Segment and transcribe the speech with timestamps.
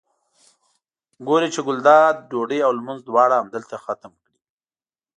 [1.27, 4.33] ګوري چې ګلداد ډوډۍ او لمونځ دواړه همدلته ختم کړي.